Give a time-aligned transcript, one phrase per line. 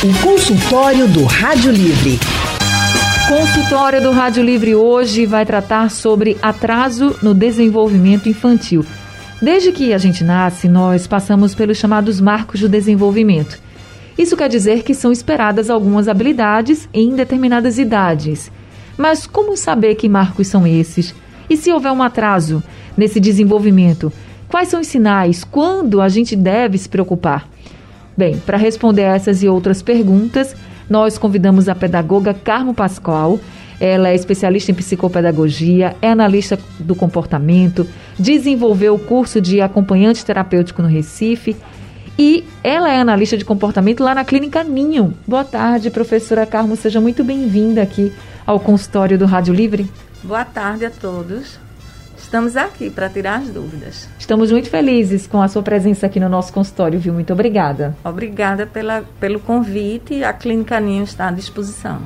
[0.00, 2.20] O consultório do Rádio Livre.
[3.28, 8.86] Consultório do Rádio Livre hoje vai tratar sobre atraso no desenvolvimento infantil.
[9.42, 13.58] Desde que a gente nasce, nós passamos pelos chamados marcos do desenvolvimento.
[14.16, 18.52] Isso quer dizer que são esperadas algumas habilidades em determinadas idades.
[18.96, 21.12] Mas como saber que marcos são esses?
[21.50, 22.62] E se houver um atraso
[22.96, 24.12] nesse desenvolvimento,
[24.48, 25.42] quais são os sinais?
[25.42, 27.48] Quando a gente deve se preocupar?
[28.18, 30.56] Bem, para responder essas e outras perguntas,
[30.90, 33.38] nós convidamos a pedagoga Carmo Pascoal.
[33.78, 37.86] Ela é especialista em psicopedagogia, é analista do comportamento,
[38.18, 41.54] desenvolveu o curso de acompanhante terapêutico no Recife
[42.18, 45.14] e ela é analista de comportamento lá na Clínica Ninho.
[45.24, 48.12] Boa tarde, professora Carmo, seja muito bem-vinda aqui
[48.44, 49.88] ao consultório do Rádio Livre.
[50.24, 51.67] Boa tarde a todos.
[52.28, 54.06] Estamos aqui para tirar as dúvidas.
[54.18, 57.14] Estamos muito felizes com a sua presença aqui no nosso consultório, viu?
[57.14, 57.96] Muito obrigada.
[58.04, 60.22] Obrigada pela, pelo convite.
[60.22, 62.00] A Clínica Ninho está à disposição.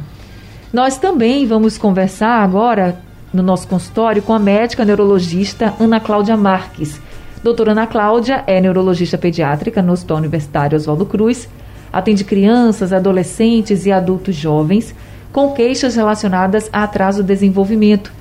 [0.73, 3.01] Nós também vamos conversar agora
[3.34, 7.01] no nosso consultório com a médica neurologista Ana Cláudia Marques.
[7.42, 11.48] Doutora Ana Cláudia é neurologista pediátrica no Hospital Universitário Oswaldo Cruz.
[11.92, 14.95] Atende crianças, adolescentes e adultos jovens
[15.33, 18.12] com queixas relacionadas a atraso do desenvolvimento,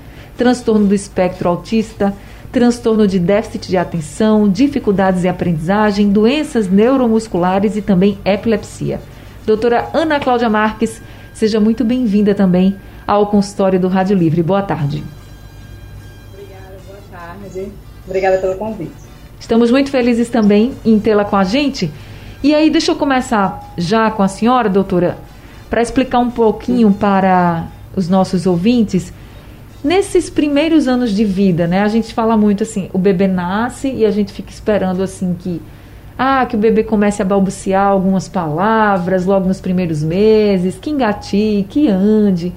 [0.42, 2.16] transtorno do espectro autista,
[2.52, 9.00] transtorno de déficit de atenção, dificuldades em aprendizagem, doenças neuromusculares e também epilepsia.
[9.46, 11.00] Doutora Ana Cláudia Marques,
[11.32, 12.76] seja muito bem-vinda também
[13.06, 14.42] ao consultório do Rádio Livre.
[14.42, 15.04] Boa tarde.
[16.34, 17.72] Obrigada, boa tarde.
[18.08, 18.94] Obrigada pelo convite.
[19.40, 21.92] Estamos muito felizes também em tê-la com a gente.
[22.42, 25.20] E aí, deixa eu começar já com a senhora, doutora,
[25.70, 29.14] para explicar um pouquinho para os nossos ouvintes.
[29.84, 31.82] Nesses primeiros anos de vida, né?
[31.82, 35.60] A gente fala muito assim, o bebê nasce e a gente fica esperando assim que
[36.18, 41.66] ah, que o bebê comece a balbuciar algumas palavras logo nos primeiros meses, que engatie,
[41.68, 42.54] que ande.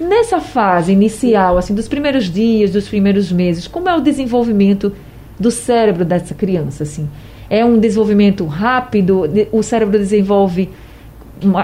[0.00, 4.90] Nessa fase inicial, assim, dos primeiros dias, dos primeiros meses, como é o desenvolvimento
[5.38, 7.10] do cérebro dessa criança, assim?
[7.50, 9.24] É um desenvolvimento rápido?
[9.52, 10.70] O cérebro desenvolve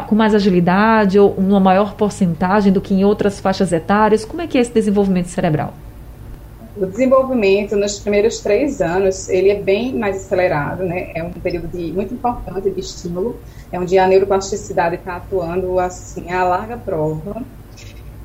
[0.07, 4.25] com mais agilidade ou uma maior porcentagem do que em outras faixas etárias?
[4.25, 5.75] Como é que é esse desenvolvimento cerebral?
[6.77, 11.12] O desenvolvimento nos primeiros três anos, ele é bem mais acelerado, né?
[11.15, 13.37] É um período de, muito importante de estímulo,
[13.71, 17.43] é onde a neuroplasticidade está atuando assim a larga prova.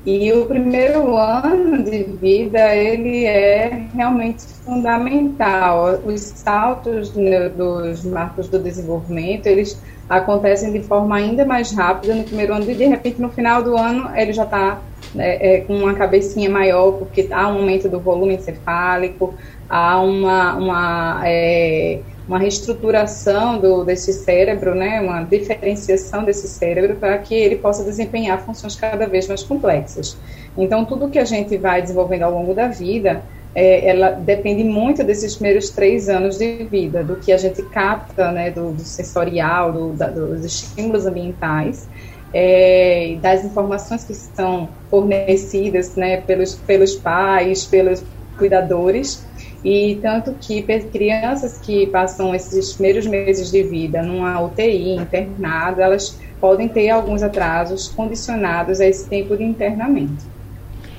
[0.06, 6.00] E o primeiro ano de vida, ele é realmente fundamental.
[6.06, 9.78] Os saltos dos marcos do desenvolvimento, eles
[10.08, 13.76] acontecem de forma ainda mais rápida no primeiro ano e de repente no final do
[13.76, 14.80] ano ele já está
[15.14, 19.34] né, é, com uma cabecinha maior porque há um aumento do volume encefálico,
[19.68, 22.00] há uma, uma, é,
[22.30, 28.40] uma reestruturação do, desse cérebro, né, uma diferenciação desse cérebro para que ele possa desempenhar
[28.40, 30.16] funções cada vez mais complexas.
[30.56, 33.20] Então tudo que a gente vai desenvolvendo ao longo da vida
[33.52, 38.30] é, ela depende muito desses primeiros três anos de vida, do que a gente capta,
[38.30, 41.88] né, do, do sensorial, do, da, dos estímulos ambientais,
[42.32, 48.04] é, das informações que são fornecidas, né, pelos, pelos pais, pelos
[48.38, 49.26] cuidadores,
[49.64, 56.18] e tanto que crianças que passam esses primeiros meses de vida numa UTI, internada, elas
[56.40, 60.24] podem ter alguns atrasos condicionados a esse tempo de internamento.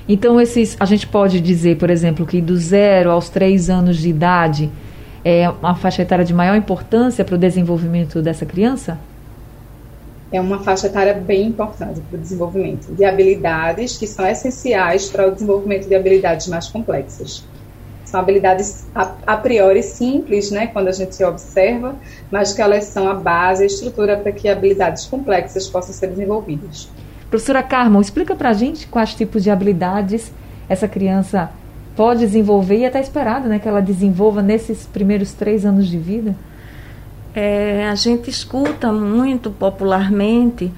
[0.08, 4.08] Então, esses, a gente pode dizer, por exemplo, que do zero aos três anos de
[4.08, 4.70] idade
[5.24, 8.98] é uma faixa etária de maior importância para o desenvolvimento dessa criança?
[10.32, 15.28] É uma faixa etária bem importante para o desenvolvimento de habilidades que são essenciais para
[15.28, 17.44] o desenvolvimento de habilidades mais complexas.
[18.12, 21.96] São habilidades a, a priori simples, né, quando a gente observa,
[22.30, 26.90] mas que elas são a base, a estrutura para que habilidades complexas possam ser desenvolvidas.
[27.30, 30.30] Professora Carmo, explica para a gente quais tipos de habilidades
[30.68, 31.52] essa criança
[31.96, 36.36] pode desenvolver e até esperado né, que ela desenvolva nesses primeiros três anos de vida?
[37.34, 40.70] É, a gente escuta muito popularmente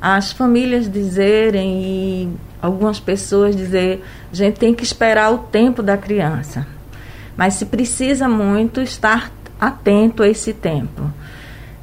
[0.00, 2.30] as famílias dizerem e
[2.62, 4.02] algumas pessoas dizer
[4.32, 6.77] a gente tem que esperar o tempo da criança.
[7.38, 9.30] Mas se precisa muito estar
[9.60, 11.08] atento a esse tempo.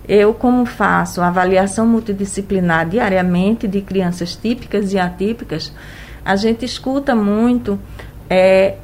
[0.06, 5.72] Eu, como faço avaliação multidisciplinar diariamente de crianças típicas e atípicas,
[6.26, 7.80] a gente escuta muito
[8.30, 8.76] é,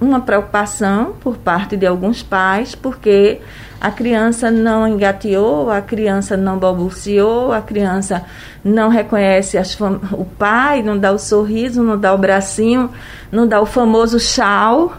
[0.00, 3.40] uma preocupação por parte de alguns pais, porque
[3.80, 8.24] a criança não engateou, a criança não balbuciou, a criança
[8.64, 9.56] não reconhece
[10.12, 12.90] o pai, não dá o sorriso, não dá o bracinho,
[13.30, 14.92] não dá o famoso chau.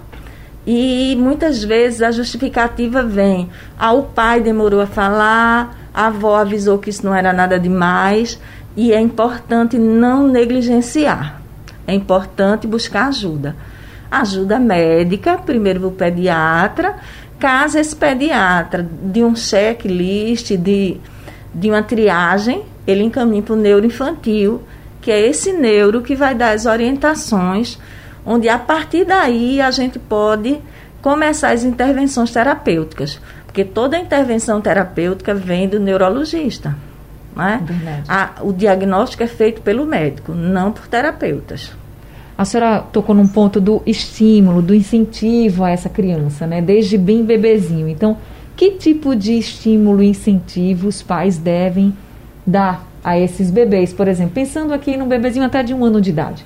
[0.67, 3.49] E muitas vezes a justificativa vem:
[3.79, 8.37] ah, o pai demorou a falar, a avó avisou que isso não era nada demais
[8.75, 11.41] e é importante não negligenciar.
[11.87, 13.55] É importante buscar ajuda.
[14.11, 16.95] Ajuda médica, primeiro o pediatra.
[17.39, 20.97] Caso esse pediatra de um checklist, de,
[21.55, 24.63] de uma triagem, ele encaminha para o neuroinfantil,
[25.01, 27.79] que é esse neuro que vai dar as orientações,
[28.27, 30.59] onde a partir daí a gente pode
[31.01, 33.19] começar as intervenções terapêuticas.
[33.45, 36.75] Porque toda intervenção terapêutica vem do neurologista.
[37.33, 37.63] Né?
[38.07, 41.71] A, o diagnóstico é feito pelo médico, não por terapeutas.
[42.37, 46.61] A senhora tocou num ponto do estímulo, do incentivo a essa criança, né?
[46.61, 47.87] Desde bem bebezinho.
[47.87, 48.17] Então,
[48.55, 51.95] que tipo de estímulo e incentivo os pais devem
[52.45, 53.91] dar a esses bebês?
[53.91, 56.45] Por exemplo, pensando aqui num bebezinho até de um ano de idade.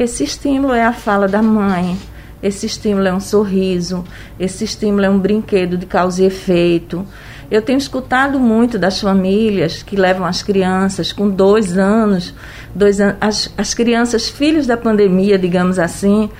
[0.00, 1.94] Esse estímulo é a fala da mãe,
[2.42, 4.02] esse estímulo é um sorriso,
[4.38, 7.06] esse estímulo é um brinquedo de causa e efeito.
[7.50, 12.32] Eu tenho escutado muito das famílias que levam as crianças com dois anos,
[12.74, 16.30] dois an as, as crianças filhos da pandemia, digamos assim,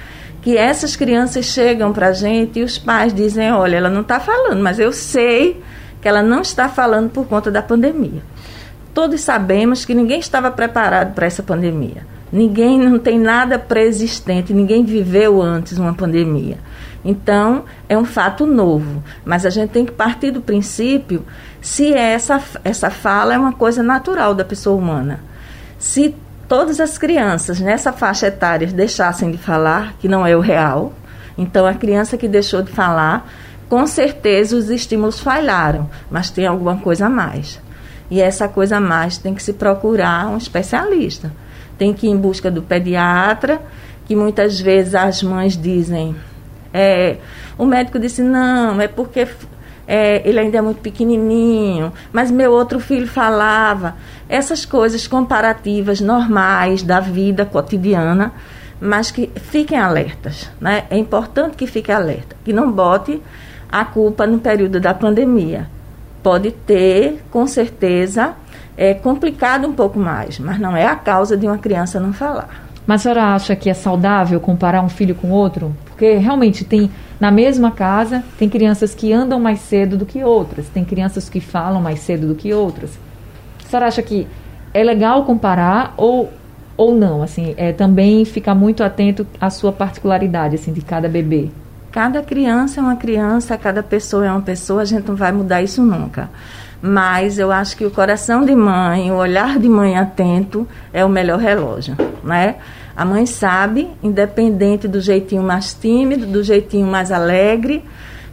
[0.41, 4.19] que essas crianças chegam para a gente e os pais dizem: olha, ela não está
[4.19, 5.62] falando, mas eu sei
[6.01, 8.23] que ela não está falando por conta da pandemia.
[8.95, 12.19] Todos sabemos que ninguém estava preparado para essa pandemia.
[12.32, 16.59] Ninguém não tem nada pré-existente, ninguém viveu antes uma pandemia.
[17.05, 21.25] Então, é um fato novo, mas a gente tem que partir do princípio
[21.61, 25.21] se essa, essa fala é uma coisa natural da pessoa humana.
[25.79, 26.15] Se
[26.47, 30.93] todas as crianças nessa faixa etária deixassem de falar, que não é o real,
[31.37, 33.29] então a criança que deixou de falar,
[33.69, 37.61] com certeza os estímulos falharam, mas tem alguma coisa a mais.
[38.11, 41.33] E essa coisa a mais tem que se procurar um especialista
[41.81, 43.59] tem que ir em busca do pediatra,
[44.05, 46.15] que muitas vezes as mães dizem.
[46.75, 47.17] É,
[47.56, 49.27] o médico disse: não, é porque
[49.88, 53.97] é, ele ainda é muito pequenininho, mas meu outro filho falava.
[54.29, 58.31] Essas coisas comparativas normais da vida cotidiana,
[58.79, 60.50] mas que fiquem alertas.
[60.61, 60.85] Né?
[60.91, 63.23] É importante que fiquem alerta, que não bote
[63.73, 65.67] a culpa no período da pandemia.
[66.23, 68.35] Pode ter, com certeza,
[68.81, 72.49] é complicado um pouco mais, mas não é a causa de uma criança não falar.
[72.87, 75.77] Mas a senhora acha que é saudável comparar um filho com outro?
[75.85, 76.91] Porque realmente tem,
[77.21, 81.41] na mesma casa, tem crianças que andam mais cedo do que outras, tem crianças que
[81.41, 82.99] falam mais cedo do que outras.
[83.67, 84.27] A senhora acha que
[84.73, 86.33] é legal comparar ou,
[86.75, 87.23] ou não?
[87.23, 91.50] Assim, é também ficar muito atento à sua particularidade, assim, de cada bebê.
[91.93, 95.61] Cada criança é uma criança, cada pessoa é uma pessoa, a gente não vai mudar
[95.61, 96.31] isso nunca
[96.82, 101.09] mas eu acho que o coração de mãe, o olhar de mãe atento é o
[101.09, 102.56] melhor relógio, né?
[102.97, 107.85] A mãe sabe, independente do jeitinho mais tímido, do jeitinho mais alegre,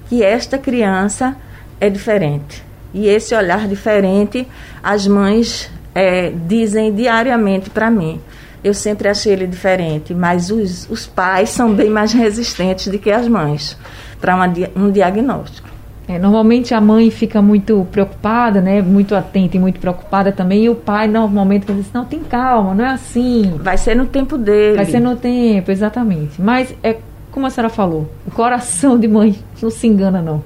[0.10, 1.36] que esta criança
[1.80, 2.64] é diferente.
[2.94, 4.48] E esse olhar diferente,
[4.82, 8.20] as mães é, dizem diariamente para mim.
[8.64, 13.12] Eu sempre achei ele diferente, mas os, os pais são bem mais resistentes do que
[13.12, 13.78] as mães
[14.20, 14.36] para
[14.76, 15.77] um diagnóstico.
[16.07, 18.81] É, normalmente a mãe fica muito preocupada, né?
[18.81, 20.63] Muito atenta e muito preocupada também.
[20.63, 23.56] E o pai, normalmente, diz assim, não, tem calma, não é assim.
[23.62, 24.77] Vai ser no tempo dele.
[24.77, 26.42] Vai ser no tempo, exatamente.
[26.42, 26.98] Mas é
[27.30, 30.42] como a senhora falou, o coração de mãe não se engana, não.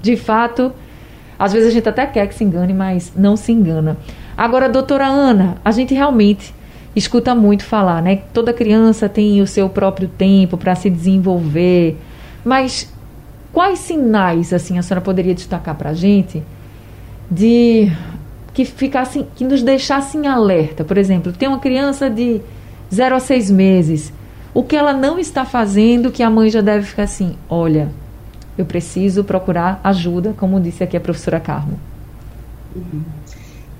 [0.00, 0.72] De fato,
[1.38, 3.96] às vezes a gente até quer que se engane, mas não se engana.
[4.36, 6.54] Agora, doutora Ana, a gente realmente
[6.96, 8.22] escuta muito falar, né?
[8.32, 11.96] Toda criança tem o seu próprio tempo para se desenvolver.
[12.44, 12.92] Mas
[13.54, 16.42] Quais sinais assim a senhora poderia destacar para a gente
[17.30, 17.90] de
[18.52, 20.84] que ficassem, que nos deixassem alerta?
[20.84, 22.40] Por exemplo, tem uma criança de
[22.92, 24.12] 0 a 6 meses.
[24.52, 27.88] O que ela não está fazendo que a mãe já deve ficar assim, olha,
[28.58, 31.78] eu preciso procurar ajuda, como disse aqui a professora Carmo.
[32.74, 33.02] Uhum.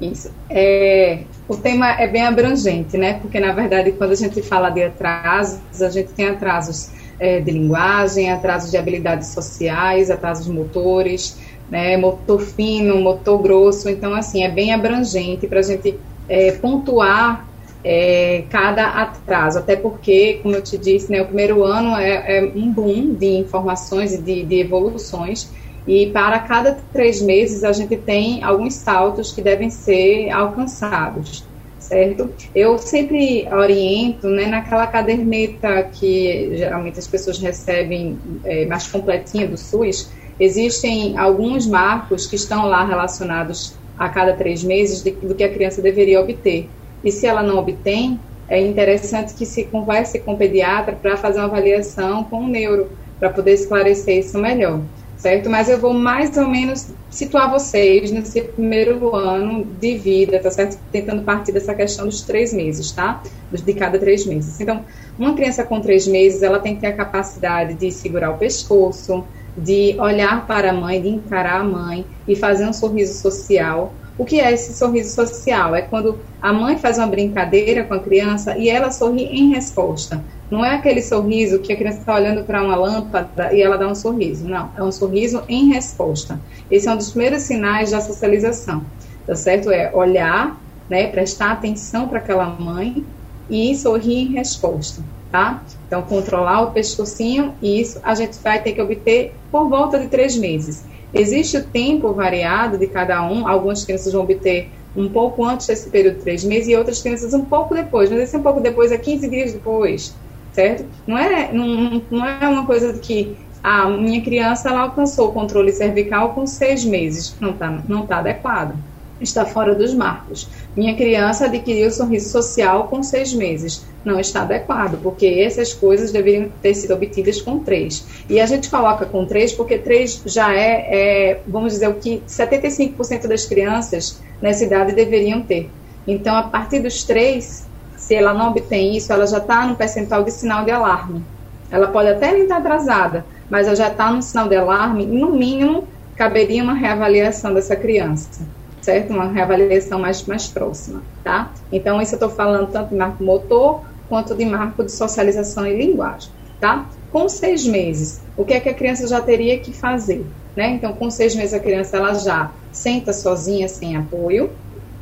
[0.01, 0.31] Isso.
[0.49, 3.15] É, o tema é bem abrangente, né?
[3.15, 7.51] Porque, na verdade, quando a gente fala de atrasos, a gente tem atrasos é, de
[7.51, 11.39] linguagem, atrasos de habilidades sociais, atrasos motores,
[11.71, 13.89] né, motor fino, motor grosso.
[13.89, 17.49] Então, assim, é bem abrangente para a gente é, pontuar
[17.85, 22.53] é, cada atraso, até porque, como eu te disse, né, o primeiro ano é, é
[22.55, 25.51] um boom de informações e de, de, evoluções,
[25.87, 31.45] e para cada três meses a gente tem alguns saltos que devem ser alcançados
[31.85, 32.31] certo?
[32.55, 39.57] Eu sempre oriento, né, naquela caderneta que geralmente as pessoas recebem é, mais completinha do
[39.57, 40.11] SUS,
[40.41, 45.53] existem alguns marcos que estão lá relacionados a cada três meses de, do que a
[45.53, 46.69] criança deveria obter.
[47.05, 51.39] E se ela não obtém, é interessante que se converse com o pediatra para fazer
[51.39, 54.81] uma avaliação com o neuro, para poder esclarecer isso melhor
[55.25, 55.49] certo?
[55.49, 60.79] Mas eu vou mais ou menos situar vocês nesse primeiro ano de vida, tá certo?
[60.93, 63.23] Tentando partir dessa questão dos três meses, tá?
[63.51, 64.61] De cada três meses.
[64.61, 64.85] Então,
[65.19, 69.25] uma criança com três meses, ela tem que ter a capacidade de segurar o pescoço,
[69.57, 73.95] de olhar para a mãe, de encarar a mãe e fazer um sorriso social.
[74.19, 75.75] O que é esse sorriso social?
[75.75, 80.23] É quando a mãe faz uma brincadeira com a criança e ela sorri em resposta.
[80.55, 83.89] Não é aquele sorriso que a criança está olhando para uma lâmpada e ela dá
[83.89, 84.47] um sorriso.
[84.47, 86.39] Não, é um sorriso em resposta.
[86.71, 88.85] Esse é um dos primeiros sinais da socialização.
[89.27, 89.69] Tá certo?
[89.73, 90.57] É olhar,
[90.89, 93.05] né, prestar atenção para aquela mãe
[93.51, 95.61] e sorrir em resposta, tá?
[95.89, 100.07] Então, controlar o pescocinho, e isso a gente vai ter que obter por volta de
[100.07, 100.85] três meses.
[101.13, 105.91] Existe o tempo variado de cada um, algumas crianças vão obter um pouco antes desse
[105.91, 108.93] período de três meses e outras crianças um pouco depois, mas esse um pouco depois
[108.93, 110.15] é 15 dias depois,
[110.55, 110.87] certo?
[111.07, 115.73] Não é, não, não é uma coisa que a minha criança ela alcançou o controle
[115.73, 118.77] cervical com seis meses, não está não tá adequado,
[119.21, 120.49] está fora dos marcos.
[120.77, 126.51] Minha criança adquiriu sorriso social com seis meses, não está adequado, porque essas coisas deveriam
[126.63, 128.07] ter sido obtidas com três.
[128.29, 132.23] E a gente coloca com três porque três já é, é vamos dizer, o que
[132.29, 135.71] 75% das crianças nessa idade deveriam ter.
[136.07, 137.67] Então, a partir dos três,
[138.05, 141.25] se ela não obtém isso, ela já está no percentual de sinal de alarme.
[141.71, 145.33] Ela pode até nem estar atrasada, mas ela já está no sinal de alarme, no
[145.33, 148.43] mínimo caberia uma reavaliação dessa criança,
[148.83, 149.11] certo?
[149.11, 151.51] Uma reavaliação mais, mais próxima, tá?
[151.73, 155.75] Então, isso eu estou falando tanto de marco motor quanto de marco de socialização e
[155.75, 156.29] linguagem,
[156.61, 156.87] tá?
[157.11, 160.27] Com seis meses, o que é que a criança já teria que fazer?
[160.55, 160.69] Né?
[160.73, 164.51] Então, com seis meses, a criança ela já senta sozinha, sem apoio,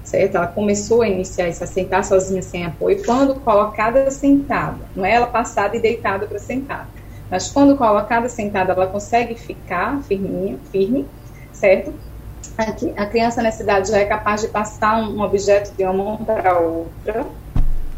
[0.05, 0.37] certo?
[0.37, 5.13] Ela começou a iniciar isso, a sentar sozinha, sem apoio, quando colocada sentada, não é
[5.13, 6.89] ela passada e deitada para sentar.
[7.31, 11.07] Mas quando colocada sentada, ela consegue ficar firminha, firme,
[11.53, 11.95] certo?
[12.97, 16.59] A criança nessa idade já é capaz de passar um objeto de uma mão para
[16.59, 17.25] outra,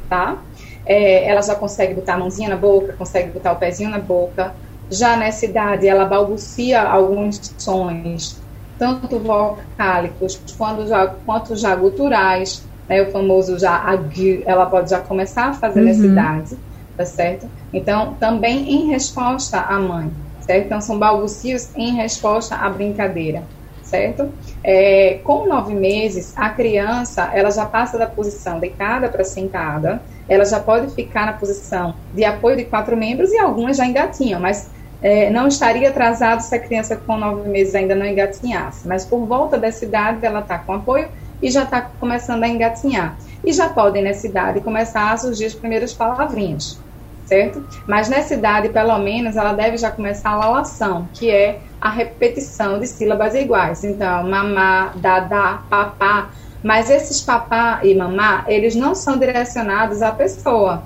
[0.09, 0.39] tá?
[0.87, 4.55] É, ela já consegue botar a mãozinha na boca, consegue botar o pezinho na boca,
[4.91, 8.41] já nessa idade, ela balbucia alguns sons,
[8.85, 15.01] tanto vocálicos quanto já, quanto já guturais, né, o famoso já agu, ela pode já
[15.01, 15.87] começar a fazer uhum.
[15.87, 16.59] nessa idade,
[16.95, 17.49] tá certo?
[17.73, 20.11] Então, também em resposta à mãe,
[20.43, 20.67] certo?
[20.67, 23.43] Então, são balbucios em resposta à brincadeira,
[23.83, 24.29] certo?
[24.63, 30.45] É, com nove meses, a criança, ela já passa da posição deitada para sentada, ela
[30.45, 34.71] já pode ficar na posição de apoio de quatro membros e algumas já engatinham, mas
[35.05, 39.27] é, não estaria atrasado se a criança com nove meses ainda não engatinhasse, mas por
[39.27, 41.09] volta dessa idade ela está com apoio
[41.43, 43.15] e já está começando a engatinhar.
[43.45, 46.79] E já podem, nessa idade, começar a surgir as primeiras palavrinhas,
[47.27, 47.63] certo?
[47.87, 52.81] Mas nessa idade, pelo menos, ela deve já começar a lalação, que é a repetição
[52.81, 53.85] de sílabas iguais.
[53.85, 56.31] Então, mamá, dadá, papá.
[56.63, 60.83] Mas esses papá e mamá, eles não são direcionados à pessoa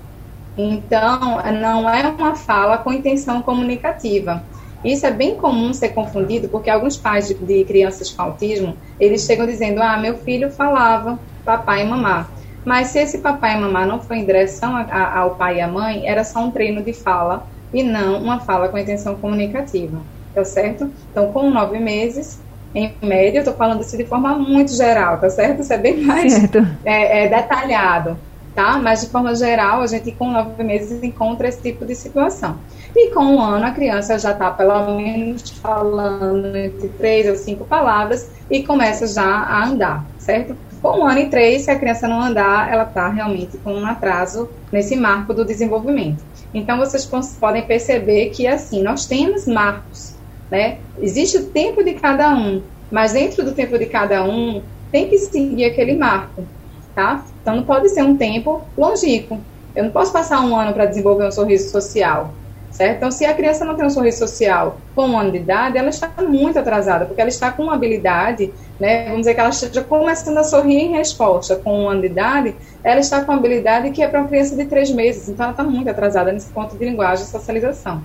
[0.58, 4.42] então, não é uma fala com intenção comunicativa.
[4.84, 9.24] Isso é bem comum ser confundido, porque alguns pais de, de crianças com autismo, eles
[9.24, 12.28] chegam dizendo, ah, meu filho falava papai e mamá.
[12.64, 15.60] Mas se esse papai e mamá não foi em direção a, a, ao pai e
[15.60, 20.00] à mãe, era só um treino de fala e não uma fala com intenção comunicativa,
[20.34, 20.90] tá certo?
[21.10, 22.40] Então, com nove meses,
[22.74, 25.62] em média, eu estou falando isso de forma muito geral, tá certo?
[25.62, 26.34] Isso é bem mais
[26.84, 28.16] é, é, detalhado
[28.58, 28.76] tá?
[28.76, 32.58] Mas de forma geral, a gente com nove meses encontra esse tipo de situação.
[32.96, 37.64] E com um ano, a criança já está pelo menos falando entre três ou cinco
[37.64, 40.56] palavras e começa já a andar, certo?
[40.82, 43.86] Com um ano e três, se a criança não andar, ela está realmente com um
[43.86, 46.24] atraso nesse marco do desenvolvimento.
[46.52, 50.16] Então, vocês podem perceber que, assim, nós temos marcos,
[50.50, 50.78] né?
[51.00, 52.60] Existe o tempo de cada um,
[52.90, 56.42] mas dentro do tempo de cada um, tem que seguir aquele marco
[56.98, 57.22] tá?
[57.48, 59.40] Então não pode ser um tempo longínquo.
[59.74, 62.34] Eu não posso passar um ano para desenvolver um sorriso social,
[62.70, 62.98] certo?
[62.98, 65.88] Então, se a criança não tem um sorriso social com um ano de idade, ela
[65.88, 69.04] está muito atrasada, porque ela está com uma habilidade, né?
[69.04, 72.54] Vamos dizer que ela esteja começando a sorrir em resposta com um ano de idade,
[72.84, 75.52] ela está com uma habilidade que é para uma criança de três meses, então ela
[75.52, 78.02] está muito atrasada nesse ponto de linguagem e socialização.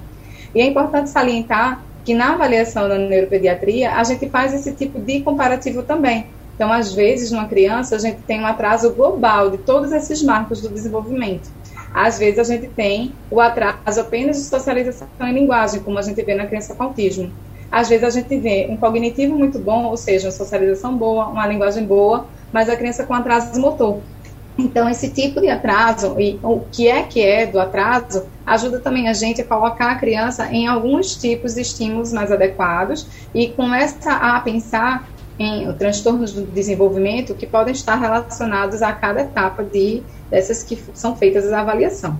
[0.55, 5.19] E é importante salientar que na avaliação da neuropediatria, a gente faz esse tipo de
[5.19, 6.27] comparativo também.
[6.63, 10.61] Então, às vezes, numa criança, a gente tem um atraso global de todos esses marcos
[10.61, 11.51] do desenvolvimento.
[11.93, 16.23] Às vezes, a gente tem o atraso apenas de socialização e linguagem, como a gente
[16.23, 17.29] vê na criança com autismo.
[17.69, 21.45] Às vezes, a gente vê um cognitivo muito bom, ou seja, uma socialização boa, uma
[21.45, 23.99] linguagem boa, mas a criança com atraso motor.
[24.57, 29.09] Então, esse tipo de atraso, e o que é que é do atraso, ajuda também
[29.09, 34.13] a gente a colocar a criança em alguns tipos de estímulos mais adequados e começa
[34.13, 40.63] a pensar em transtornos do desenvolvimento que podem estar relacionados a cada etapa de dessas
[40.63, 42.17] que são feitas a avaliação.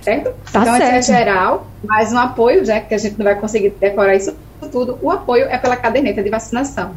[0.00, 0.34] Certo?
[0.52, 0.94] Tá então, certo.
[0.94, 4.34] é geral, mas um apoio, já que a gente não vai conseguir decorar isso
[4.70, 6.92] tudo, o apoio é pela caderneta de vacinação.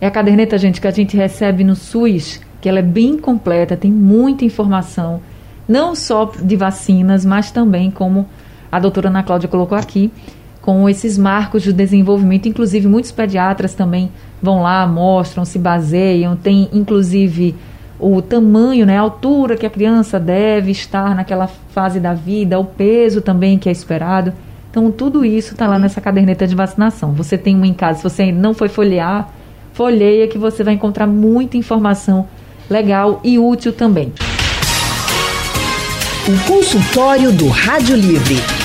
[0.00, 3.76] É a caderneta, gente, que a gente recebe no SUS, que ela é bem completa,
[3.76, 5.20] tem muita informação,
[5.68, 8.28] não só de vacinas, mas também, como
[8.70, 10.12] a doutora Ana Cláudia colocou aqui,
[10.68, 12.46] com esses marcos de desenvolvimento.
[12.46, 14.10] Inclusive, muitos pediatras também
[14.42, 17.54] vão lá, mostram, se baseiam, tem inclusive
[17.98, 22.66] o tamanho, né, a altura que a criança deve estar naquela fase da vida, o
[22.66, 24.30] peso também que é esperado.
[24.70, 27.14] Então, tudo isso está lá nessa caderneta de vacinação.
[27.14, 29.26] Você tem uma em casa, se você não foi folhear,
[29.72, 32.28] folheia que você vai encontrar muita informação
[32.68, 34.12] legal e útil também.
[36.28, 38.57] O consultório do Rádio Livre.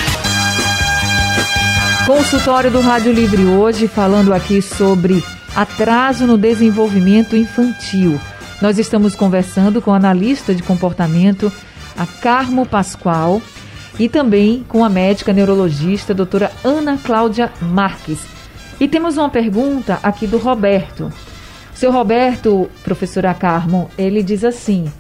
[2.06, 5.24] Consultório do Rádio Livre hoje falando aqui sobre
[5.56, 8.20] atraso no desenvolvimento infantil.
[8.62, 11.50] Nós estamos conversando com a analista de comportamento,
[11.98, 13.42] a Carmo Pascoal,
[13.98, 18.20] e também com a médica neurologista, a doutora Ana Cláudia Marques.
[18.82, 21.10] E temos uma pergunta aqui do Roberto.
[21.74, 24.92] Seu Roberto, professora Carmo, ele diz assim: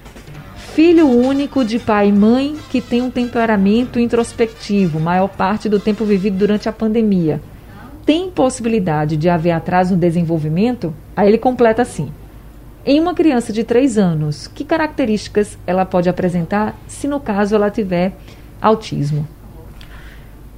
[0.73, 6.03] Filho único de pai e mãe que tem um temperamento introspectivo, maior parte do tempo
[6.03, 7.39] vivido durante a pandemia.
[8.03, 10.91] Tem possibilidade de haver atraso no desenvolvimento?
[11.15, 12.11] Aí ele completa assim:
[12.83, 17.69] Em uma criança de 3 anos, que características ela pode apresentar se no caso ela
[17.69, 18.13] tiver
[18.59, 19.27] autismo?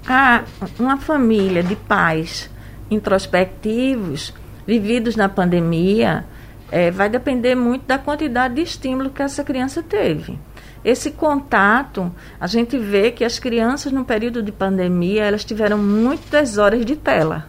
[0.08, 0.46] Ah,
[0.80, 2.50] uma família de pais
[2.90, 4.34] introspectivos,
[4.66, 6.24] vividos na pandemia,
[6.72, 10.38] é, vai depender muito da quantidade de estímulo que essa criança teve.
[10.84, 16.58] Esse contato, a gente vê que as crianças no período de pandemia, elas tiveram muitas
[16.58, 17.48] horas de tela.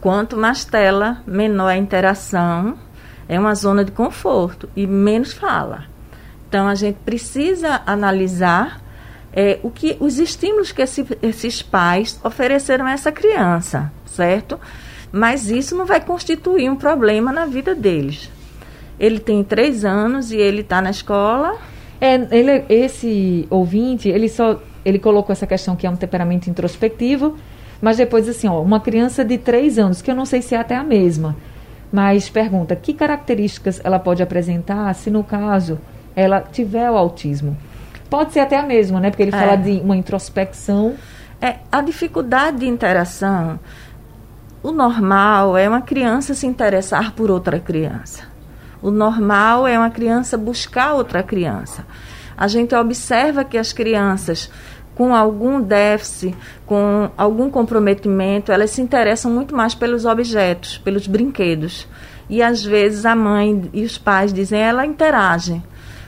[0.00, 2.78] Quanto mais tela, menor a interação,
[3.28, 5.84] é uma zona de conforto e menos fala.
[6.48, 8.80] Então a gente precisa analisar
[9.32, 14.58] é, o que os estímulos que esse, esses pais ofereceram a essa criança, certo?
[15.10, 18.30] Mas isso não vai constituir um problema na vida deles.
[18.98, 21.56] Ele tem três anos e ele está na escola.
[22.00, 27.36] É, ele, esse ouvinte, ele só ele colocou essa questão que é um temperamento introspectivo,
[27.80, 30.58] mas depois assim, ó, uma criança de três anos, que eu não sei se é
[30.58, 31.34] até a mesma,
[31.90, 35.78] mas pergunta que características ela pode apresentar se no caso
[36.14, 37.56] ela tiver o autismo.
[38.10, 39.10] Pode ser até a mesma, né?
[39.10, 39.38] Porque ele É.
[39.38, 40.94] fala de uma introspecção.
[41.40, 43.58] É, a dificuldade de interação,
[44.62, 48.33] o normal é uma criança se interessar por outra criança.
[48.84, 51.86] O normal é uma criança buscar outra criança.
[52.36, 54.50] A gente observa que as crianças
[54.94, 61.88] com algum déficit, com algum comprometimento, elas se interessam muito mais pelos objetos, pelos brinquedos.
[62.28, 65.62] E às vezes a mãe e os pais dizem, ela interage.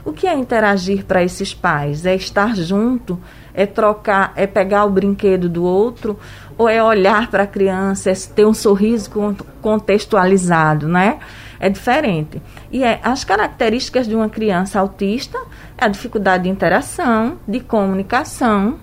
[0.05, 2.05] O que é interagir para esses pais?
[2.05, 3.19] É estar junto?
[3.55, 4.35] É trocar?
[4.37, 6.19] É pegar o brinquedo do outro?
[6.59, 8.11] Ou é olhar para a criança?
[8.11, 11.19] É ter um sorriso con- contextualizado, né?
[11.59, 12.41] É diferente.
[12.71, 15.39] E é, as características de uma criança autista
[15.79, 18.79] é a dificuldade de interação, de comunicação,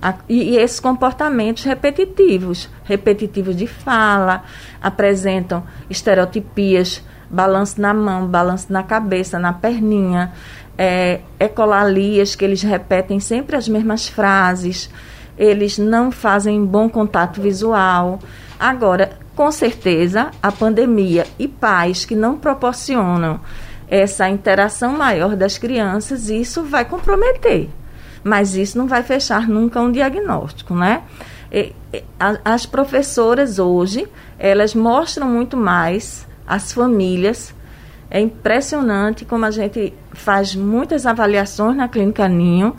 [0.00, 4.44] a- e, e esses comportamentos repetitivos, repetitivos de fala,
[4.80, 10.32] apresentam estereotipias, balanço na mão, balanço na cabeça, na perninha,
[10.78, 14.90] é, ecolalias, que eles repetem sempre as mesmas frases,
[15.38, 18.18] eles não fazem bom contato visual.
[18.60, 23.38] Agora, com certeza, a pandemia e pais que não proporcionam
[23.86, 27.68] essa interação maior das crianças, isso vai comprometer
[28.26, 31.04] mas isso não vai fechar nunca um diagnóstico, né?
[32.44, 37.54] As professoras hoje, elas mostram muito mais as famílias.
[38.10, 42.74] É impressionante como a gente faz muitas avaliações na clínica Ninho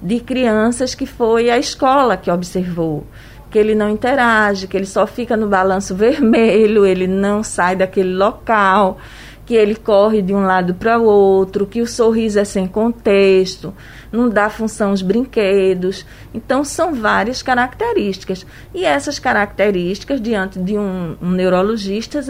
[0.00, 3.04] de crianças que foi a escola que observou
[3.52, 8.14] que ele não interage, que ele só fica no balanço vermelho, ele não sai daquele
[8.14, 8.96] local,
[9.44, 13.74] que ele corre de um lado para o outro, que o sorriso é sem contexto,
[14.10, 16.06] não dá função aos brinquedos.
[16.32, 18.46] Então, são várias características.
[18.74, 22.20] E essas características, diante de um, um neurologista,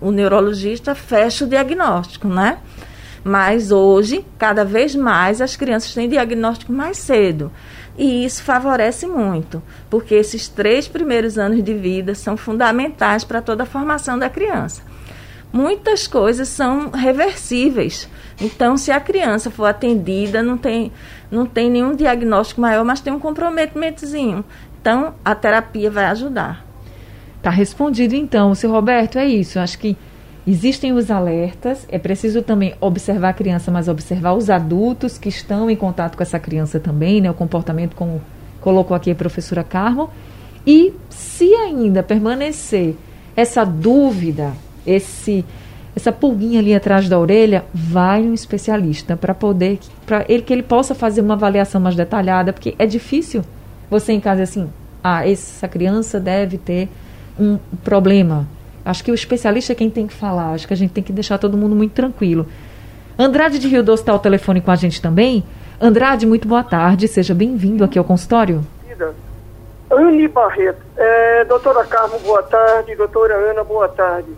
[0.00, 2.58] o neurologista fecha o diagnóstico, né?
[3.22, 7.52] Mas hoje, cada vez mais, as crianças têm diagnóstico mais cedo.
[7.98, 13.64] E isso favorece muito, porque esses três primeiros anos de vida são fundamentais para toda
[13.64, 14.82] a formação da criança.
[15.52, 18.08] muitas coisas são reversíveis.
[18.40, 20.92] Então, se a criança for atendida, não tem,
[21.30, 24.44] não tem nenhum diagnóstico maior, mas tem um comprometimentozinho.
[24.80, 26.64] Então, a terapia vai ajudar.
[27.42, 29.58] Tá respondido então, seu Roberto, é isso.
[29.58, 29.96] Acho que
[30.46, 35.70] existem os alertas, é preciso também observar a criança, mas observar os adultos que estão
[35.70, 37.30] em contato com essa criança também, né?
[37.30, 38.20] O comportamento, como
[38.60, 40.10] colocou aqui a professora Carmo.
[40.66, 42.96] E se ainda permanecer
[43.36, 44.52] essa dúvida,
[44.86, 45.44] esse
[45.94, 50.62] essa pulguinha ali atrás da orelha, vai um especialista para poder para ele que ele
[50.62, 53.42] possa fazer uma avaliação mais detalhada, porque é difícil
[53.90, 54.68] você em casa assim,
[55.02, 56.88] ah, essa criança deve ter
[57.38, 58.46] um problema.
[58.90, 60.52] Acho que o especialista é quem tem que falar.
[60.52, 62.44] Acho que a gente tem que deixar todo mundo muito tranquilo.
[63.16, 65.44] Andrade de Rio Doce está ao telefone com a gente também.
[65.80, 67.06] Andrade, muito boa tarde.
[67.06, 68.66] Seja bem-vindo aqui ao consultório.
[69.88, 70.82] Anne Barreto.
[70.96, 72.96] É, doutora Carmo, boa tarde.
[72.96, 74.28] Doutora Ana, boa tarde.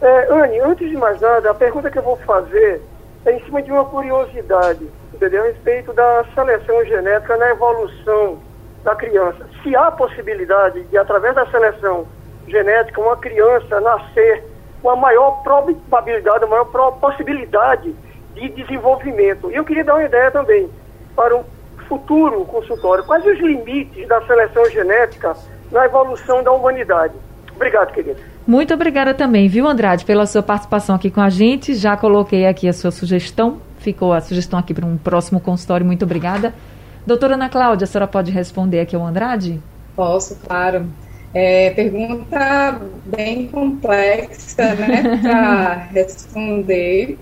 [0.00, 2.82] É, Anne, antes de mais nada, a pergunta que eu vou fazer
[3.24, 4.84] é em cima de uma curiosidade,
[5.14, 5.44] entendeu?
[5.44, 8.38] A respeito da seleção genética na evolução
[8.82, 9.46] da criança.
[9.62, 12.04] Se há possibilidade de, através da seleção
[12.48, 14.44] genética, uma criança nascer
[14.82, 16.64] com a maior probabilidade, a maior
[17.00, 17.94] possibilidade
[18.34, 19.50] de desenvolvimento.
[19.50, 20.68] E eu queria dar uma ideia também
[21.14, 21.44] para o
[21.88, 23.04] futuro consultório.
[23.04, 25.36] Quais os limites da seleção genética
[25.70, 27.14] na evolução da humanidade?
[27.54, 28.20] Obrigado, querido.
[28.46, 31.74] Muito obrigada também, viu, Andrade, pela sua participação aqui com a gente.
[31.74, 33.58] Já coloquei aqui a sua sugestão.
[33.78, 35.86] Ficou a sugestão aqui para um próximo consultório.
[35.86, 36.52] Muito obrigada.
[37.06, 39.60] Doutora Ana Cláudia, a senhora pode responder aqui ao Andrade?
[39.94, 40.86] Posso, claro.
[41.34, 47.18] É, pergunta bem complexa, né, para responder,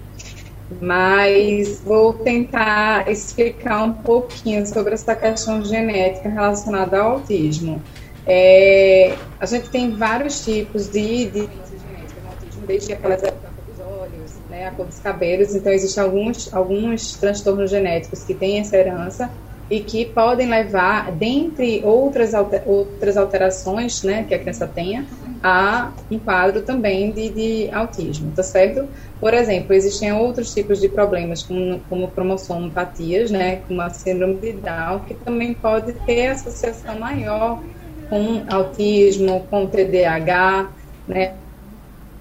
[0.81, 7.81] mas vou tentar explicar um pouquinho sobre essa questão genética relacionada ao autismo.
[8.27, 13.87] É, a gente tem vários tipos de, de genética no autismo, desde aquelas épocas dos
[13.87, 18.77] olhos, né, a cor dos cabelos, então existem alguns, alguns transtornos genéticos que têm essa
[18.77, 19.31] herança,
[19.71, 25.07] e que podem levar, dentre outras, alter, outras alterações né, que a criança tenha,
[25.43, 28.89] a um quadro também de, de autismo, tá certo?
[29.19, 34.55] Por exemplo, existem outros tipos de problemas, como, como cromossomopatias, né, como a síndrome de
[34.55, 37.63] Down, que também pode ter associação maior
[38.11, 40.73] com autismo, com TDAH,
[41.07, 41.37] né?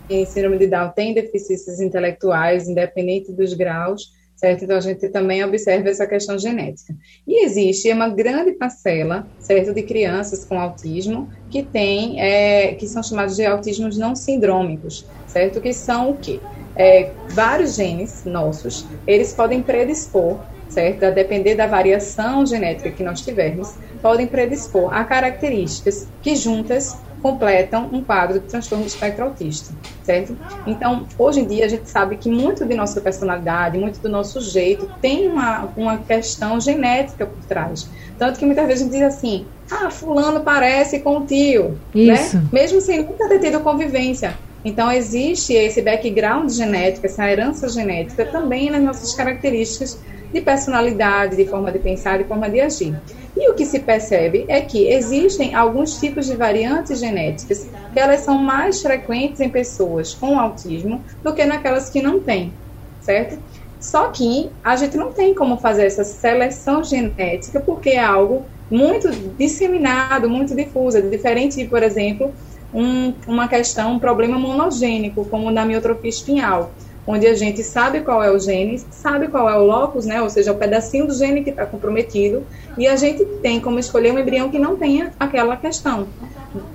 [0.07, 4.63] Em síndrome de Down tem deficiências intelectuais, independente dos graus, certo?
[4.63, 6.95] Então a gente também observa essa questão genética.
[7.27, 13.03] E existe uma grande parcela, certo, de crianças com autismo que tem, é, que são
[13.03, 15.59] chamados de autismos não sindrômicos, certo?
[15.59, 16.39] Que são o quê?
[16.75, 21.03] É, vários genes nossos, eles podem predispor, certo?
[21.03, 27.89] A depender da variação genética que nós tivermos, podem predispor a características que juntas completam
[27.91, 30.35] um quadro de transtorno do espectro autista, certo?
[30.65, 34.41] Então, hoje em dia, a gente sabe que muito de nossa personalidade, muito do nosso
[34.41, 37.89] jeito, tem uma, uma questão genética por trás.
[38.17, 42.13] Tanto que muitas vezes a gente diz assim, ah, fulano parece com o tio, né?
[42.13, 42.37] Isso.
[42.37, 42.43] né?
[42.51, 44.37] Mesmo sem nunca ter tido convivência.
[44.63, 49.99] Então, existe esse background genético, essa herança genética também nas nossas características
[50.31, 52.95] de personalidade, de forma de pensar, de forma de agir.
[53.35, 58.21] E o que se percebe é que existem alguns tipos de variantes genéticas que elas
[58.21, 62.53] são mais frequentes em pessoas com autismo do que naquelas que não têm,
[63.01, 63.39] certo?
[63.79, 69.09] Só que a gente não tem como fazer essa seleção genética porque é algo muito
[69.37, 72.33] disseminado, muito difuso, diferente de, por exemplo,
[72.73, 76.71] um, uma questão, um problema monogênico, como o da miotrofia espinhal
[77.11, 80.29] onde a gente sabe qual é o gene, sabe qual é o locus, né, ou
[80.29, 82.45] seja, o pedacinho do gene que está comprometido,
[82.77, 86.07] e a gente tem como escolher um embrião que não tenha aquela questão.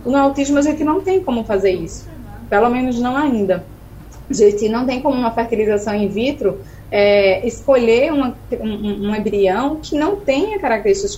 [0.04, 2.08] No autismo a gente não tem como fazer isso,
[2.50, 3.64] pelo menos não ainda.
[4.28, 6.58] A gente não tem como uma fertilização in vitro
[6.90, 11.16] é, escolher uma, um, um, embrião que não tenha características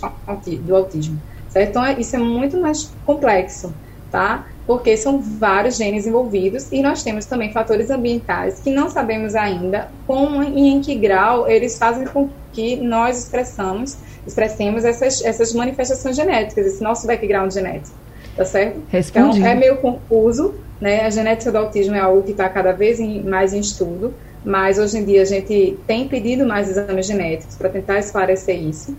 [0.61, 1.71] do autismo, certo?
[1.71, 3.75] Então isso é muito mais complexo,
[4.11, 4.45] tá?
[4.67, 9.89] Porque são vários genes envolvidos e nós temos também fatores ambientais que não sabemos ainda
[10.07, 16.17] como e em que grau eles fazem com que nós expressamos, expressemos essas, essas manifestações
[16.17, 17.95] genéticas, esse nosso background genético,
[18.35, 18.83] tá certo?
[18.89, 19.39] Respondi.
[19.39, 21.05] Então é meio confuso, né?
[21.05, 24.79] A genética do autismo é algo que está cada vez em, mais em estudo, mas
[24.79, 28.97] hoje em dia a gente tem pedido mais exames genéticos para tentar esclarecer isso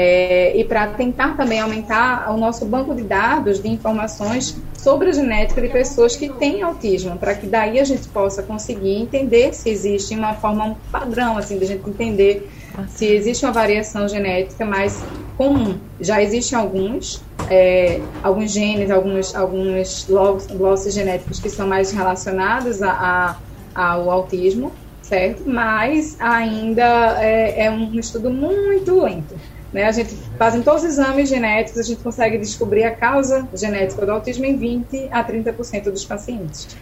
[0.00, 5.12] é, e para tentar também aumentar o nosso banco de dados de informações sobre a
[5.12, 9.68] genética de pessoas que têm autismo, para que daí a gente possa conseguir entender se
[9.68, 12.48] existe uma forma, um padrão, assim, da gente entender
[12.86, 15.02] se existe uma variação genética mais
[15.36, 15.76] comum.
[16.00, 22.92] Já existem alguns, é, alguns genes, alguns, alguns losses genéticos que são mais relacionados a,
[22.92, 23.36] a
[23.74, 24.70] ao autismo,
[25.02, 25.42] certo?
[25.44, 29.34] Mas ainda é, é um estudo muito lento.
[29.78, 29.84] Né?
[29.84, 34.10] A gente fazendo todos os exames genéticos, a gente consegue descobrir a causa genética do
[34.10, 36.76] autismo em 20 a 30% dos pacientes.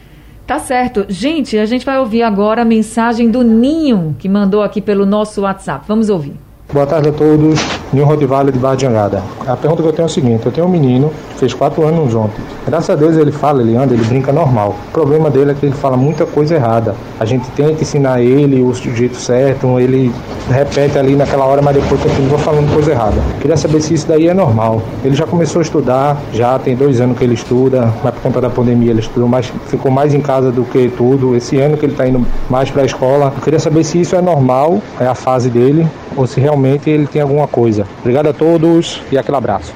[0.46, 1.04] Tá certo.
[1.06, 5.42] Gente, a gente vai ouvir agora a mensagem do Ninho, que mandou aqui pelo nosso
[5.42, 5.85] WhatsApp.
[5.87, 6.45] Vamos ouvir.
[6.72, 7.61] Boa tarde a todos,
[7.92, 9.22] Ninho Rottweiler de Barra de Angada.
[9.46, 12.12] A pergunta que eu tenho é o seguinte, eu tenho um menino, fez quatro anos
[12.12, 12.42] ontem.
[12.66, 14.74] Graças a Deus ele fala, ele anda, ele brinca normal.
[14.88, 16.96] O problema dele é que ele fala muita coisa errada.
[17.20, 20.12] A gente tenta ensinar ele o jeito certo, ele
[20.50, 23.22] repete ali naquela hora, mas depois continua falando coisa errada.
[23.40, 24.83] Queria saber se isso daí é normal.
[25.05, 28.40] Ele já começou a estudar, já tem dois anos que ele estuda, mas por conta
[28.40, 31.37] da pandemia ele estudou mais, ficou mais em casa do que tudo.
[31.37, 33.33] Esse ano que ele está indo mais para a escola.
[33.37, 36.55] Eu queria saber se isso é normal, é a fase dele, ou se realmente
[36.90, 37.86] ele tem alguma coisa.
[38.00, 39.74] Obrigado a todos e aquele abraço.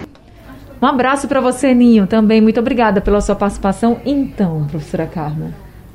[0.81, 2.41] Um abraço para você, Ninho, também.
[2.41, 4.01] Muito obrigada pela sua participação.
[4.05, 5.53] Então, professora Carmen.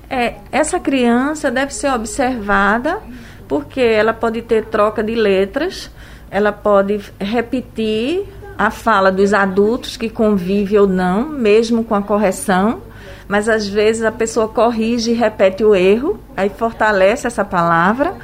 [0.09, 2.99] É, essa criança deve ser observada
[3.47, 5.91] porque ela pode ter troca de letras,
[6.29, 8.25] ela pode repetir
[8.57, 12.81] a fala dos adultos que convivem ou não, mesmo com a correção,
[13.27, 18.15] mas às vezes a pessoa corrige e repete o erro, aí fortalece essa palavra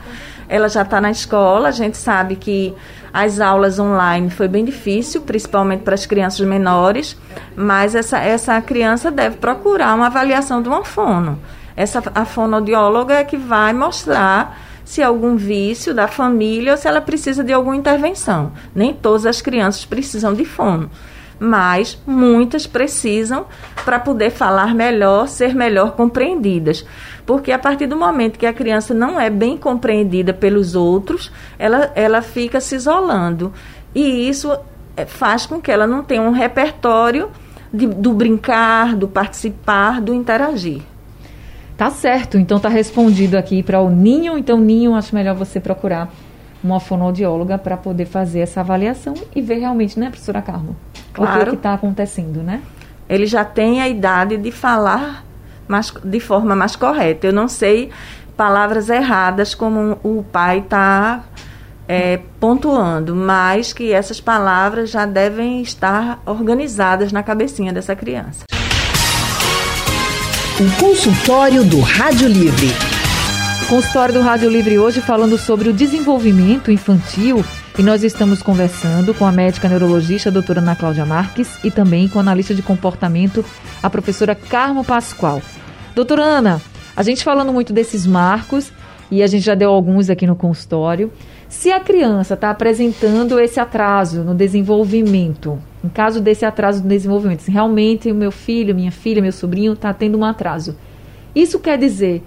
[0.51, 2.75] ela já está na escola, a gente sabe que
[3.13, 7.17] as aulas online foi bem difícil, principalmente para as crianças menores,
[7.55, 11.39] mas essa, essa criança deve procurar uma avaliação de uma fono.
[11.73, 16.85] Essa, a fonoaudióloga é que vai mostrar se há algum vício da família ou se
[16.85, 18.51] ela precisa de alguma intervenção.
[18.75, 20.91] Nem todas as crianças precisam de fono,
[21.43, 23.47] mas muitas precisam
[23.83, 26.85] para poder falar melhor, ser melhor compreendidas.
[27.25, 31.91] Porque a partir do momento que a criança não é bem compreendida pelos outros, ela,
[31.95, 33.51] ela fica se isolando.
[33.95, 34.55] E isso
[34.95, 37.31] é, faz com que ela não tenha um repertório
[37.73, 40.83] de, do brincar, do participar, do interagir.
[41.75, 44.37] Tá certo, então tá respondido aqui para o Ninho.
[44.37, 46.13] Então, Ninho, acho melhor você procurar
[46.63, 50.75] uma fonoaudióloga para poder fazer essa avaliação e ver realmente, né, professora Carmo?
[51.13, 51.41] Claro.
[51.41, 52.61] O que é está acontecendo, né?
[53.09, 55.25] Ele já tem a idade de falar
[55.67, 57.27] mais, de forma mais correta.
[57.27, 57.89] Eu não sei
[58.37, 61.23] palavras erradas como o pai está
[61.87, 68.45] é, pontuando, mas que essas palavras já devem estar organizadas na cabecinha dessa criança.
[70.59, 72.90] O consultório do Rádio Livre.
[73.71, 77.41] Consultório do Rádio Livre hoje falando sobre o desenvolvimento infantil
[77.79, 82.09] e nós estamos conversando com a médica neurologista a doutora Ana Cláudia Marques e também
[82.09, 83.45] com a analista de comportamento,
[83.81, 85.41] a professora Carmo Pascoal.
[85.95, 86.61] Doutora Ana,
[86.97, 88.73] a gente falando muito desses marcos,
[89.09, 91.09] e a gente já deu alguns aqui no consultório.
[91.47, 97.43] Se a criança está apresentando esse atraso no desenvolvimento, em caso desse atraso no desenvolvimento,
[97.43, 100.75] se realmente o meu filho, minha filha, meu sobrinho está tendo um atraso,
[101.33, 102.21] isso quer dizer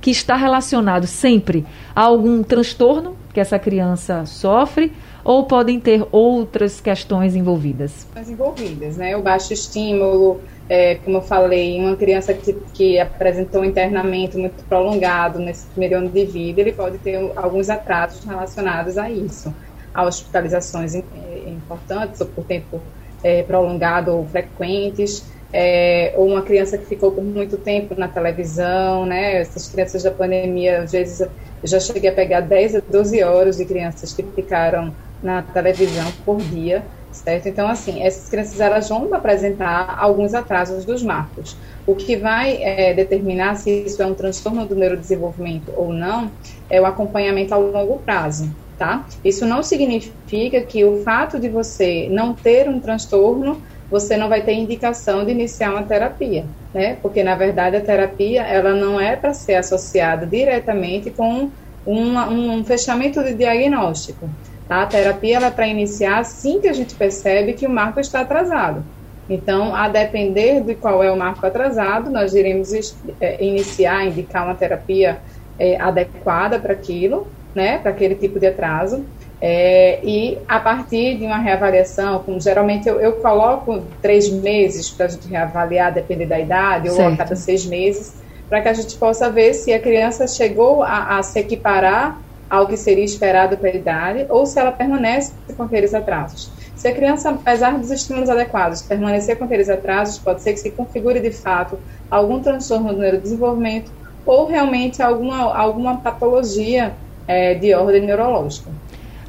[0.00, 4.92] que está relacionado sempre a algum transtorno que essa criança sofre
[5.24, 8.06] ou podem ter outras questões envolvidas?
[8.26, 9.16] Envolvidas, né?
[9.16, 14.64] O baixo estímulo, é, como eu falei, uma criança que, que apresentou um internamento muito
[14.64, 19.54] prolongado nesse primeiro ano de vida, ele pode ter alguns atrasos relacionados a isso,
[19.94, 22.80] a hospitalizações importantes ou por tempo
[23.22, 29.06] é, prolongado ou frequentes, é, ou uma criança que ficou por muito tempo na televisão,
[29.06, 29.40] né?
[29.40, 31.30] Essas crianças da pandemia, às vezes eu
[31.64, 36.38] já cheguei a pegar 10 a 12 horas de crianças que ficaram na televisão por
[36.38, 37.48] dia certo?
[37.48, 41.56] Então, assim, essas crianças elas vão apresentar alguns atrasos dos marcos.
[41.86, 46.30] O que vai é, determinar se isso é um transtorno do neurodesenvolvimento ou não
[46.68, 49.06] é o acompanhamento a longo prazo, tá?
[49.24, 54.42] Isso não significa que o fato de você não ter um transtorno você não vai
[54.42, 56.98] ter indicação de iniciar uma terapia, né?
[57.00, 61.50] Porque na verdade a terapia ela não é para ser associada diretamente com
[61.86, 64.28] um fechamento de diagnóstico.
[64.68, 64.82] Tá?
[64.82, 68.84] A terapia é para iniciar assim que a gente percebe que o marco está atrasado.
[69.28, 72.72] Então, a depender de qual é o marco atrasado, nós iremos
[73.20, 75.18] é, iniciar, indicar uma terapia
[75.58, 79.04] é, adequada para aquilo, né, para aquele tipo de atraso.
[79.40, 85.06] É, e a partir de uma reavaliação, como geralmente eu, eu coloco três meses para
[85.06, 87.06] a gente reavaliar, depender da idade, certo.
[87.06, 88.14] ou a cada seis meses,
[88.48, 92.20] para que a gente possa ver se a criança chegou a, a se equiparar
[92.50, 96.50] ao que seria esperado para a idade, ou se ela permanece com aqueles atrasos.
[96.74, 100.70] Se a criança, apesar dos estímulos adequados, permanecer com aqueles atrasos, pode ser que se
[100.70, 101.78] configure de fato
[102.10, 103.90] algum transtorno do neurodesenvolvimento
[104.24, 106.92] ou realmente alguma, alguma patologia
[107.26, 108.70] é, de ordem neurológica.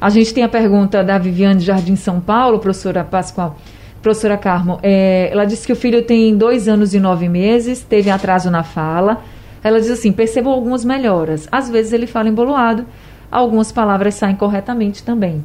[0.00, 3.58] A gente tem a pergunta da Viviane Jardim São Paulo, professora Pascoal.
[4.00, 8.08] Professora Carmo, é, ela disse que o filho tem dois anos e nove meses, teve
[8.08, 9.22] atraso na fala,
[9.62, 11.46] Ela diz assim: percebo algumas melhoras.
[11.52, 12.86] Às vezes ele fala embolado,
[13.30, 15.44] algumas palavras saem corretamente também.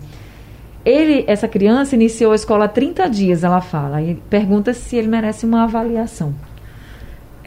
[0.85, 5.09] Ele, essa criança iniciou a escola há 30 dias, ela fala, e pergunta se ele
[5.09, 6.33] merece uma avaliação.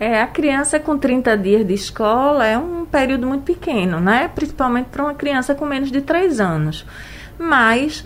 [0.01, 4.31] É, a criança com 30 dias de escola é um período muito pequeno, né?
[4.33, 6.87] Principalmente para uma criança com menos de 3 anos.
[7.37, 8.05] Mas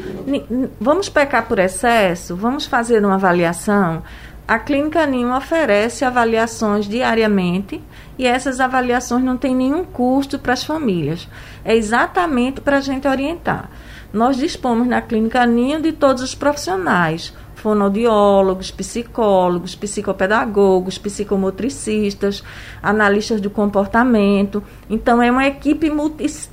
[0.81, 2.35] vamos pecar por excesso?
[2.35, 4.03] Vamos fazer uma avaliação?
[4.49, 7.81] A Clínica Ninho oferece avaliações diariamente
[8.19, 11.29] e essas avaliações não têm nenhum custo para as famílias.
[11.65, 13.71] É exatamente para a gente orientar.
[14.13, 22.42] Nós dispomos na Clínica Ninho de todos os profissionais, fonoaudiólogos, psicólogos, psicopedagogos, psicomotricistas,
[22.83, 24.62] analistas do comportamento.
[24.90, 25.90] Então, é uma equipe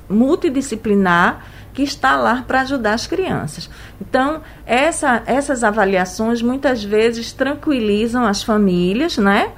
[0.08, 1.44] multidisciplinar
[1.74, 3.70] que está lá para ajudar as crianças.
[4.00, 9.52] Então, essa, essas avaliações muitas vezes tranquilizam as famílias, né?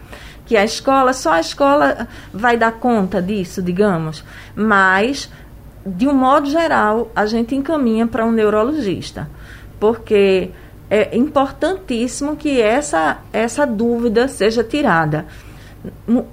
[0.45, 4.23] Que a escola, só a escola vai dar conta disso, digamos,
[4.55, 5.29] mas
[5.85, 9.27] de um modo geral, a gente encaminha para um neurologista,
[9.79, 10.51] porque
[10.91, 15.25] é importantíssimo que essa, essa dúvida seja tirada.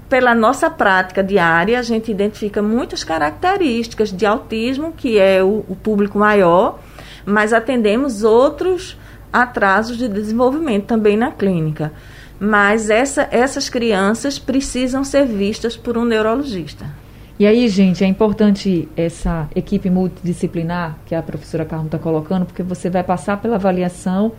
[0.08, 5.76] Pela nossa prática diária, a gente identifica muitas características de autismo, que é o, o
[5.76, 6.80] público maior,
[7.24, 8.98] mas atendemos outros
[9.32, 11.92] atrasos de desenvolvimento também na clínica.
[12.40, 16.84] Mas essa, essas crianças precisam ser vistas por um neurologista.
[17.38, 22.64] E aí, gente, é importante essa equipe multidisciplinar que a professora Carmo está colocando, porque
[22.64, 24.32] você vai passar pela avaliação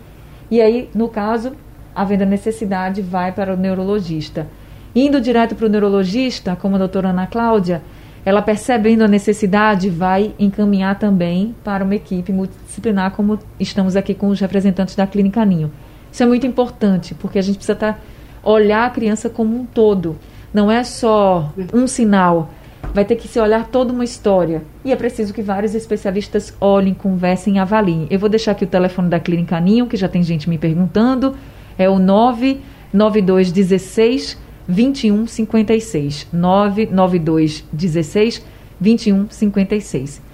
[0.49, 1.53] e aí, no caso,
[1.95, 4.47] havendo a necessidade, vai para o neurologista.
[4.95, 7.81] Indo direto para o neurologista, como a doutora Ana Cláudia,
[8.25, 14.27] ela percebendo a necessidade, vai encaminhar também para uma equipe multidisciplinar, como estamos aqui com
[14.27, 15.71] os representantes da Clínica Ninho.
[16.11, 17.97] Isso é muito importante, porque a gente precisa tá,
[18.43, 20.17] olhar a criança como um todo.
[20.53, 22.49] Não é só um sinal
[22.93, 24.63] vai ter que se olhar toda uma história.
[24.83, 28.07] E é preciso que vários especialistas olhem, conversem e avaliem.
[28.09, 31.35] Eu vou deixar aqui o telefone da Clínica Ninho, que já tem gente me perguntando.
[31.77, 36.27] É o 99216 2156.
[36.31, 38.45] 99216
[38.79, 40.28] 2156.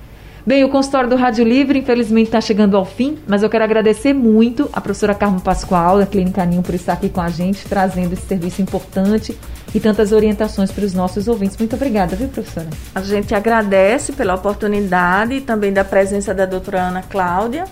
[0.47, 4.13] Bem, o consultório do Rádio Livre, infelizmente, está chegando ao fim, mas eu quero agradecer
[4.13, 8.13] muito a professora Carmo Pascoal, da Clínica Ninho, por estar aqui com a gente, trazendo
[8.13, 9.36] esse serviço importante
[9.73, 11.58] e tantas orientações para os nossos ouvintes.
[11.58, 12.67] Muito obrigada, viu, professora?
[12.93, 17.63] A gente agradece pela oportunidade e também da presença da doutora Ana Cláudia,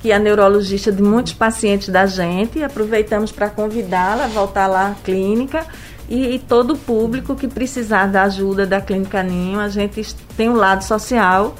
[0.00, 2.62] que é a neurologista de muitos pacientes da gente.
[2.62, 5.66] Aproveitamos para convidá-la a voltar lá à clínica
[6.08, 9.60] e, e, todo o público que precisar da ajuda da Clínica Ninho.
[9.60, 10.02] A gente
[10.34, 11.54] tem um lado social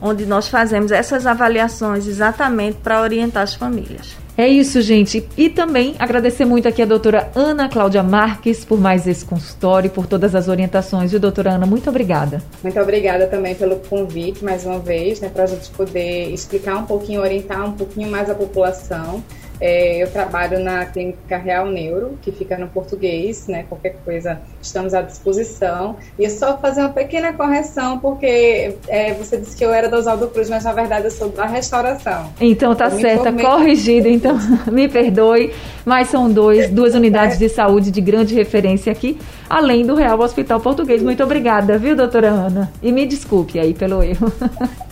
[0.00, 4.16] onde nós fazemos essas avaliações exatamente para orientar as famílias.
[4.38, 5.28] É isso, gente.
[5.36, 9.90] E também agradecer muito aqui a doutora Ana Cláudia Marques por mais esse consultório e
[9.90, 11.12] por todas as orientações.
[11.12, 12.40] E doutora Ana, muito obrigada.
[12.62, 16.86] Muito obrigada também pelo convite, mais uma vez, né, para a gente poder explicar um
[16.86, 19.24] pouquinho, orientar um pouquinho mais a população
[19.60, 23.64] é, eu trabalho na Clínica Real Neuro, que fica no português, né?
[23.68, 25.96] Qualquer coisa estamos à disposição.
[26.18, 29.96] E é só fazer uma pequena correção, porque é, você disse que eu era do
[29.96, 32.32] Oswaldo Cruz, mas na verdade eu sou da restauração.
[32.40, 34.08] Então tá certa, corrigido.
[34.08, 34.36] Então
[34.70, 35.52] me perdoe,
[35.84, 39.18] mas são dois, duas unidades de saúde de grande referência aqui,
[39.48, 41.02] além do Real Hospital Português.
[41.02, 42.72] Muito obrigada, viu, doutora Ana?
[42.82, 44.32] E me desculpe aí pelo erro.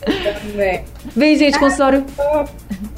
[0.02, 0.84] Também.
[1.14, 2.04] Bem, gente, consultório.